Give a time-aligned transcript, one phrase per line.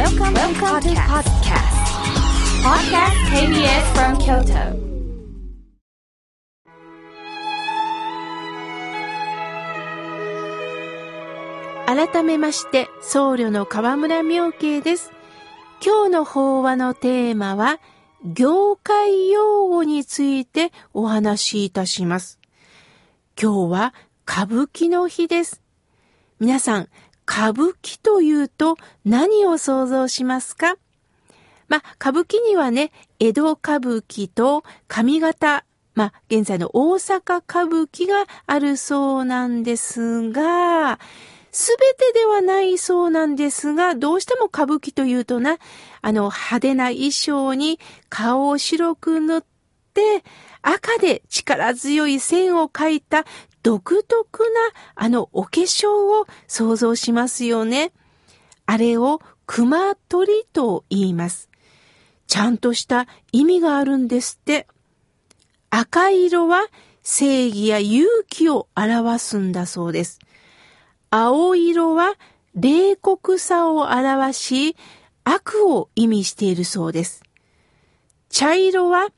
[0.00, 1.68] Welcome, Welcome to podcast.
[2.64, 4.72] Podcast KBS from Kyoto.
[11.84, 15.12] 改めまして、僧侶の河村明慶です。
[15.84, 17.78] 今日の法話のテーマは、
[18.24, 22.38] 業界用語についてお話しいたします。
[23.38, 23.94] 今日は
[24.26, 25.60] 歌舞伎の日です。
[26.38, 26.88] 皆さん、
[27.30, 30.74] 歌舞伎というと何を想像しますか？
[31.68, 32.90] まあ、歌舞伎にはね、
[33.20, 40.98] 江戸歌舞伎と上方、まあ、現在の大阪歌舞伎があるそうなんですが、
[41.52, 45.58] すべてではないそうなんですが、どうしても歌舞伎というとな、
[46.02, 49.44] あの派手な衣装に顔を白く塗っ
[49.94, 50.24] て、
[50.62, 53.24] 赤で力強い線を描いた
[53.62, 54.46] 独特な
[54.94, 57.92] あのお化粧を想像しますよね。
[58.66, 61.48] あれを熊取りと言います。
[62.26, 64.66] ちゃんとした意味があるんですって。
[65.70, 66.66] 赤色は
[67.02, 70.20] 正義や勇気を表すんだそうです。
[71.10, 72.14] 青色は
[72.54, 74.76] 冷酷さを表し、
[75.24, 77.22] 悪を意味しているそうです。
[78.28, 79.08] 茶色は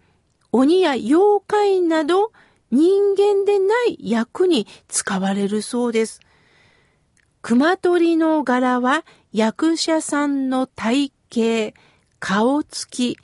[0.52, 2.32] 鬼や妖怪など
[2.72, 6.20] 人間でない役に使われるそうです。
[7.42, 11.78] 熊取の柄は役者さんの体型、
[12.18, 13.18] 顔つき、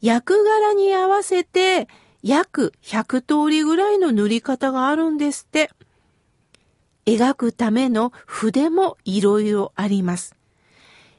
[0.00, 1.88] 役柄に合わせて
[2.22, 5.70] 約100通りぐらいの塗り方があるんですって。
[7.04, 10.34] 描くための筆もいろいろあります。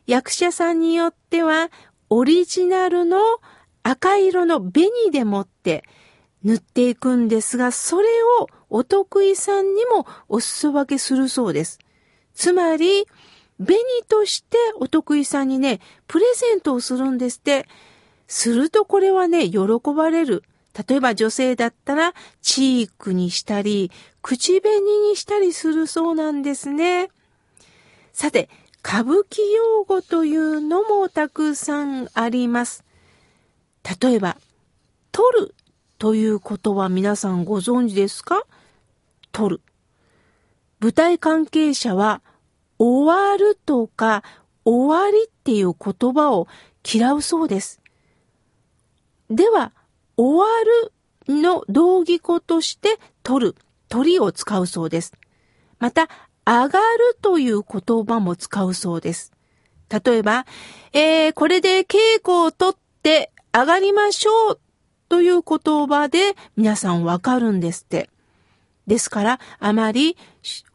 [0.08, 1.70] 役者さんによっては
[2.10, 3.20] オリジナルの
[3.84, 5.84] 赤色の紅でもって
[6.44, 8.08] 塗っていくんですが、それ
[8.40, 11.80] をお得意さんにもお裾分けするそうです。
[12.34, 13.06] つまり、
[13.58, 17.68] 紅としてお得意さんにね、プレゼントをするんですって。
[18.28, 19.60] するとこれはね、喜
[19.96, 20.44] ばれる。
[20.88, 23.92] 例えば女性だったら、チークにしたり、
[24.22, 27.10] 口紅にしたりするそうなんですね。
[28.14, 28.50] さて、
[28.86, 32.84] 歌舞伎用語というのもたくさんあります。
[34.02, 34.38] 例えば、
[35.12, 35.56] 取る
[35.98, 38.44] ということは皆さんご存知ですか？
[39.32, 39.62] 取る。
[40.80, 42.22] 舞台関係者は、
[42.78, 44.24] 終わるとか、
[44.64, 46.48] 終わりっていう言葉を
[46.84, 47.82] 嫌うそうです。
[49.32, 49.74] では、
[50.18, 50.46] 終わ
[51.28, 53.56] るの同義語として取る、
[53.90, 55.14] 取りを使うそうです。
[55.80, 56.10] また、
[56.46, 59.34] 上がるという言葉も使うそうです。
[59.90, 60.46] 例えば、
[60.94, 64.60] えー、これで稽古を取って上がりましょう
[65.10, 68.10] という言葉で皆さんわかるんですって。
[68.88, 70.18] ですから、あまり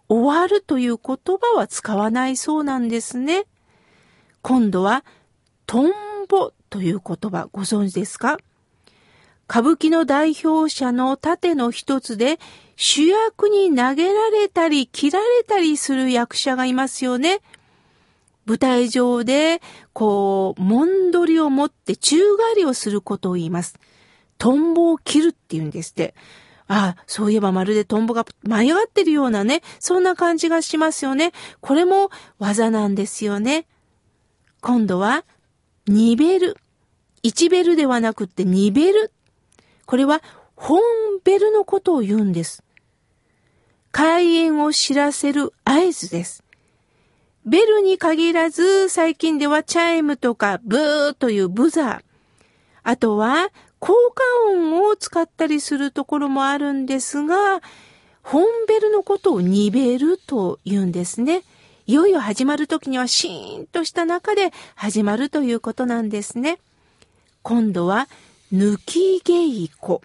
[0.09, 3.45] 終わるという言葉は使わないそうなんですね。
[4.43, 5.05] 今度は、
[5.67, 5.93] トン
[6.29, 8.39] ボという言葉ご存知ですか？
[9.49, 12.39] 歌舞伎の代表者の盾の一つで
[12.77, 17.41] 主役に投げられたり切られたりする役者がいますよね。
[18.45, 19.61] 舞台上で、
[19.93, 23.79] こう、もんどりを持って宙返りをすることを言います。
[24.43, 26.17] トンボを切るって言うんですって。
[26.67, 31.31] ああ、そういえばまるでトンボが舞い上がってるようなね、そんな感じがしますよね。
[31.61, 32.11] これも
[32.41, 33.67] 技なんですよね。
[34.61, 35.25] 今度は、
[35.87, 36.57] ニベル。
[37.23, 39.13] 1ベルではなくって2ベル。
[39.87, 40.21] これは
[40.57, 40.81] 本
[41.23, 42.65] ベルのことを言うんです。
[43.93, 46.43] 開演を知らせる合図です。
[47.47, 52.01] ベルに限らず、最近ではチャイムとかブーというブザー。
[52.83, 53.51] あとは、
[53.83, 54.23] 効果
[54.53, 57.61] 音を使ったりするところもあるんですが、
[58.23, 61.43] 本ベルのことをニベルと言うんですね。
[61.89, 66.61] いよいよ始まる時にはシーンとした中で始まるということなんですね。
[67.43, 68.07] 今度は、
[68.53, 69.99] 抜き稽古。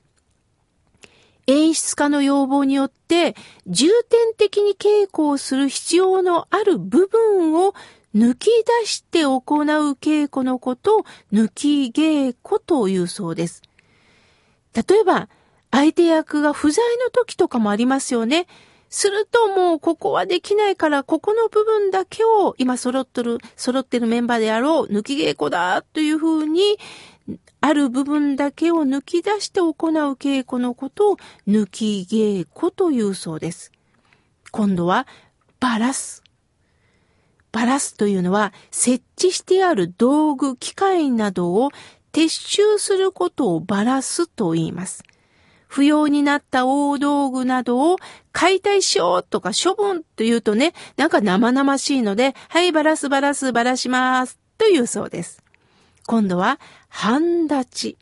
[1.46, 3.36] 演出家の要望によって
[3.68, 7.76] 重点的に稽古をする必要のある部分を
[8.16, 8.50] 抜き
[8.82, 9.40] 出して行う
[9.92, 13.67] 稽古のことを抜き稽古というそうです。
[14.78, 15.28] 例えば、
[15.72, 18.46] 相手役が不在の時とかもありますよね。
[18.90, 26.78] するともうここはできないから、ここの部分だけを今揃ってる、揃ってるメンバーであろう、抜き稽古だというふうに、
[27.60, 29.74] ある部分だけを抜き出して行う
[30.14, 33.72] 稽古のことを抜き稽古というそうです。
[34.52, 35.08] 今度は、
[35.60, 36.24] バラす。
[37.52, 41.72] バラすというのは、設置してある道具、機械などを
[42.18, 45.04] 撤収することをバラすと言います。
[45.68, 47.98] 不要になった大道具などを
[48.32, 55.44] 解体しようとか処分というとね、なんか生々しいので、はい、バラすバラすバラしますというそうです。
[56.08, 56.60] 今度は、
[56.90, 57.98] 半立ち。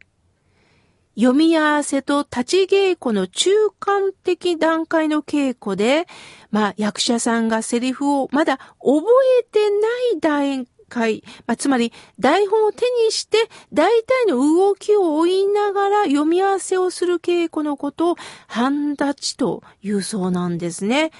[1.17, 6.07] 読み合わせと立ち稽古の中間的段階の稽古で、
[6.51, 9.03] まあ役者さんがセリフをまだ覚
[9.41, 9.75] えてな
[10.13, 13.37] い段階、まあ、つまり台本を手にして
[13.73, 18.15] 大体の動きを追いながら読み合わせをする稽古のことを
[18.47, 21.11] 半立ちというそうなんですね。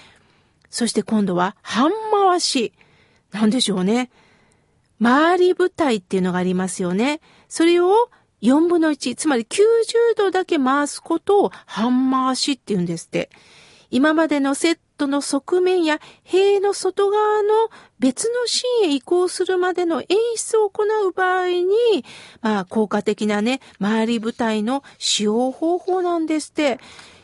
[0.70, 2.74] そして今度は半回し。
[3.32, 4.10] なんでしょうね。
[5.02, 7.20] 回り舞台っていうのがありますよね。
[7.50, 8.10] それを
[8.42, 9.66] 4分の1、つまり90
[10.16, 13.30] 度だけ回すことを半回しって言うんですって。
[13.92, 17.50] 今までのセットの側面や塀の外側の
[18.00, 21.65] 別のシーンへ移行するまでの演出を行う場合に、
[22.42, 26.80] まあ効果的なね、回り舞台の使用方法なんですって。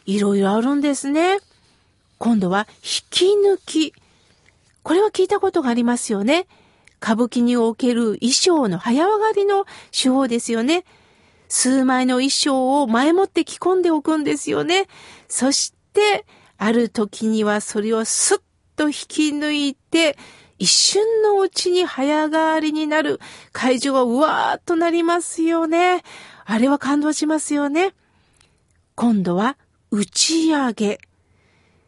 [0.06, 1.40] いろいろあるんですね。
[2.18, 3.94] 今度は引き抜き。
[4.84, 6.48] これは聞いたことがありますよね。
[7.02, 10.86] 歌舞伎における衣装の早上がりの手法ですよね。
[11.50, 14.88] 数枚の衣装を前もって着込んでおくんですよね。
[15.28, 16.26] そして、
[16.64, 18.42] ある時にはそれをスッ
[18.76, 20.16] と引き抜いて、
[20.60, 23.20] 一瞬のうちに早変わりになる
[23.52, 26.04] 会場がうわーっとなりますよね。
[26.46, 27.96] あれは感動しますよね。
[28.94, 29.58] 今度は
[29.90, 31.00] 打ち上げ。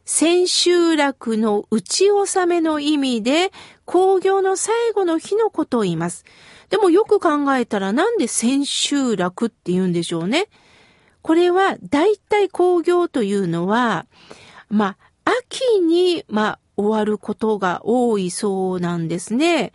[0.06, 3.52] 千秋楽の打ち納めの意味で、
[3.86, 6.26] 工業の最後の日のことを言います。
[6.72, 10.48] でもよく考えたらなんで千秋楽って言うんでしょうね。
[11.22, 14.08] これは大体工業というのは、
[14.74, 19.72] まあ、秋に、まあ、終わることが多いそうなんですね。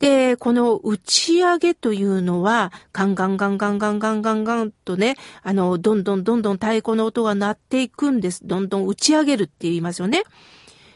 [0.00, 8.44] で、この打ち上げというのは、ガンガンガンガンガンガンガンガンとね、あの、どんどんどんどん太鼓の音が鳴っていくんです。
[8.44, 10.24] どんどん打ち上げるって言いますよね。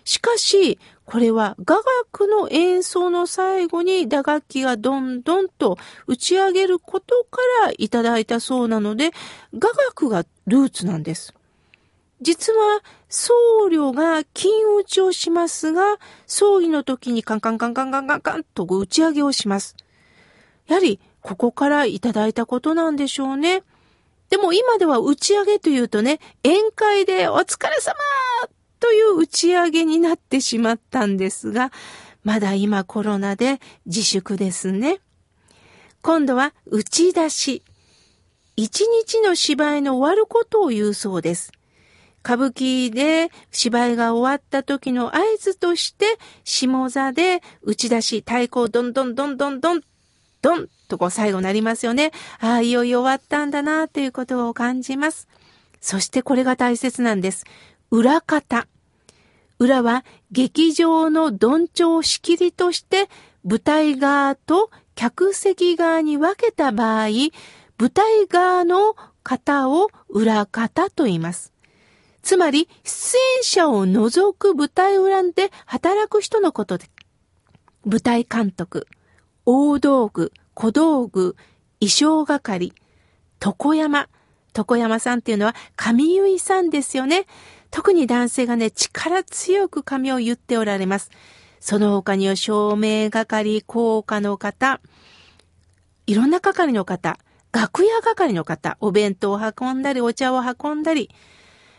[0.03, 5.79] しかし、これは雅楽の演奏の最後に打楽器がどんどんと
[6.09, 9.13] 打ち上げることからいただいたそうなので、
[9.55, 11.33] 雅楽がルーツなんです。
[12.23, 13.35] 実は僧
[13.71, 19.77] 侶が金打ちをしますが、葬儀の時にカンカンカンカンカンカンカンと打ち上げをします。
[20.67, 23.63] やはり、ここからいただいたことなんでしょうね。
[24.31, 27.95] でも今では打ち上げというとね、宴会でお疲れ様
[28.81, 31.73] という打ち上げになってしまったんですが、
[32.25, 35.01] まだ今コロナで自粛ですね。
[36.03, 37.63] 今度は打ち出し。
[38.57, 41.53] 一日の芝居の終わることを言うそうです。
[42.27, 49.81] 歌舞伎で芝居が終わった時の合図として、下座で打ち出し、太鼓をどんどんどんどんどん、
[50.43, 52.11] どんとこう最後なりますよね。
[52.41, 55.29] ああ、いよいよ終わったんだなということを感じます。
[55.81, 57.45] そしてこれが大切なんです。
[57.93, 58.67] 裏方。
[59.61, 63.09] 裏は劇場のどんちょう仕切りとして
[63.45, 67.07] 舞台側と客席側に分けた場合、
[67.79, 71.56] 舞台側の方を裏方と言います。
[72.27, 76.91] つまり、出演者を除く舞台裏で働く人のことで、
[77.85, 78.89] 舞台監督、
[79.45, 81.37] 大道具、小道具、
[81.79, 82.73] 衣装係、
[83.41, 84.09] 床山、
[84.57, 87.27] 床山さんっていうのは上結さんですよね。
[87.71, 91.13] 特に男性がね、力強く髪を言っておられます。
[91.61, 94.81] その他には照明係、効果の方、
[96.09, 97.21] いろんな係の方、
[97.53, 101.09] 楽屋係の方、お弁当を運んだり、お茶を運んだり、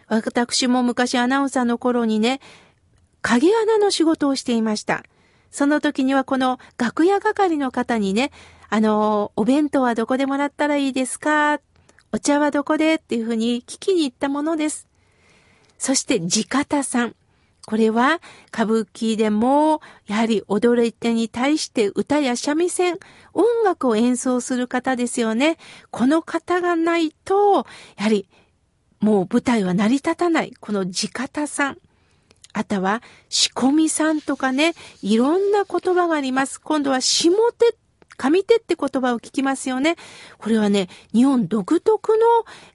[0.07, 2.39] 私も昔アナウンサーの頃にね、
[3.21, 5.03] 影穴の仕事をしていました。
[5.51, 8.31] その時にはこの楽屋係の方にね、
[8.69, 11.59] あの、お弁当はどこでもらったらいいですか？
[12.11, 12.95] お茶はどこで？
[12.95, 14.87] っていうふうに聞きに行ったものです。
[15.77, 17.15] そして地方さん。
[17.65, 22.97] これは歌舞伎でも、やはり踊り手に対して歌や三味線、
[23.33, 25.57] 音楽を演奏する方ですよね。
[25.91, 27.65] この方がないと、
[27.97, 28.29] やはり
[28.99, 31.77] もう舞台は成り立たない、この地方さん。
[32.53, 36.59] あとは仕込みさんとかね、いろんな言葉があります。
[36.59, 37.75] 今度は下手、
[38.17, 39.95] 上手って言葉を聞きますよね。
[40.39, 42.25] これはね、日本独特の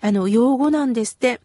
[0.00, 1.40] あの用語なんですって。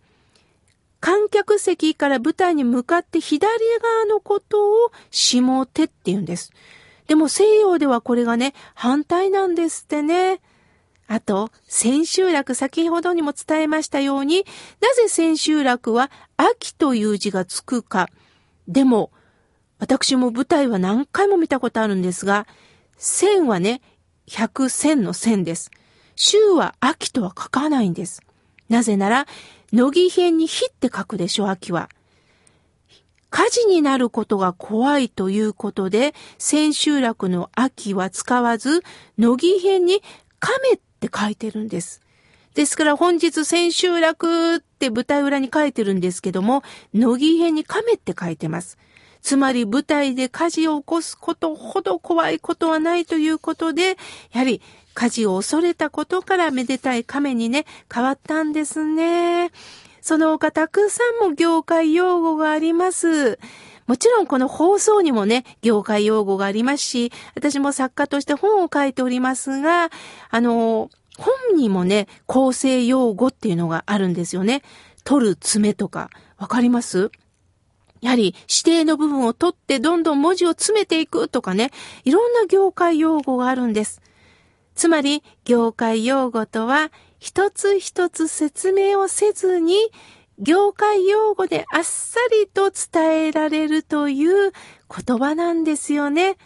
[1.00, 3.48] 観客席から舞台に向かって左
[3.82, 6.52] 側のことを下手って言うんです。
[7.08, 10.42] でも西洋ではこれがね、反対なんですってね。
[11.08, 14.46] あと、千秋楽先ほどにも伝えましたように、
[14.82, 18.10] なぜ千秋楽は秋という字がつくか。
[18.68, 19.12] でも、
[19.80, 22.46] 私も舞台は何回も見たことあるんですが、
[22.98, 23.82] 千はね、
[24.28, 25.72] 百千の千です。
[26.16, 28.22] 秋は秋とは書かないんです。
[28.70, 29.28] なぜなら、
[29.72, 31.90] 乃木編に火って書くでしょ、秋は。
[33.30, 38.84] 火事になることが怖いということで、千秋楽の秋は使わず、
[39.18, 40.02] 乃木編に
[40.40, 42.02] 亀って書いてるんです。
[42.56, 46.64] ですから本日千秋楽って舞台裏に書いてるんですけども、
[46.94, 48.78] 乃木編に亀って書いてます。
[49.22, 53.98] つまり舞台で火事を起こすことほど怖いことはないということで、
[54.32, 54.62] やはり
[54.96, 59.52] 火事を恐れたことからめでたい亀にね、変わったんですね。
[60.02, 63.38] その他たくさんも業界用語があります。
[63.88, 69.90] もちろんこの放送にもね、業界用語がありますし、私も作家として本を書いておりますが、
[70.30, 74.62] あの、本にもね、構成用語っていうのがあるんですよね。
[75.04, 77.12] 取る爪とか、わかります？
[78.02, 81.72] やはり指定の部分を取ってどんどん文字を詰めていくとかね、
[82.04, 84.02] いろんな業界用語があるんです。
[84.76, 89.76] つまり、業界用語とは、一つ一つ説明をせずに、
[90.40, 94.52] 業界用語であっさりと伝えられるという
[95.06, 96.38] 言葉なんですよね。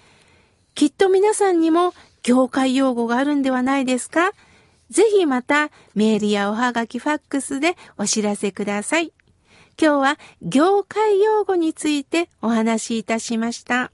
[0.76, 1.94] きっと皆さんにも
[2.24, 4.32] 業界用語があるんではないですか？
[4.90, 9.14] ぜひまたメールやおはがきファックスでお知らせください。
[9.82, 13.92] 今日は業界用語についてお話しいたしました。